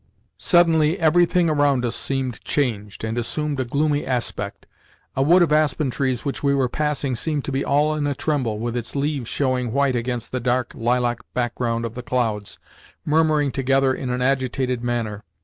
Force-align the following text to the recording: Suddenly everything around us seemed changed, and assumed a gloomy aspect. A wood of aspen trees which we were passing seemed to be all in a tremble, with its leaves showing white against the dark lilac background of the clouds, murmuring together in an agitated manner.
Suddenly 0.39 0.97
everything 0.97 1.47
around 1.47 1.85
us 1.85 1.95
seemed 1.95 2.43
changed, 2.43 3.03
and 3.03 3.19
assumed 3.19 3.59
a 3.59 3.65
gloomy 3.65 4.03
aspect. 4.03 4.65
A 5.15 5.21
wood 5.21 5.43
of 5.43 5.51
aspen 5.51 5.91
trees 5.91 6.25
which 6.25 6.41
we 6.41 6.55
were 6.55 6.67
passing 6.67 7.15
seemed 7.15 7.45
to 7.45 7.51
be 7.51 7.63
all 7.63 7.93
in 7.93 8.07
a 8.07 8.15
tremble, 8.15 8.57
with 8.57 8.75
its 8.75 8.95
leaves 8.95 9.27
showing 9.29 9.71
white 9.71 9.95
against 9.95 10.31
the 10.31 10.39
dark 10.39 10.71
lilac 10.73 11.19
background 11.35 11.85
of 11.85 11.93
the 11.93 12.01
clouds, 12.01 12.57
murmuring 13.05 13.51
together 13.51 13.93
in 13.93 14.09
an 14.09 14.23
agitated 14.23 14.83
manner. 14.83 15.23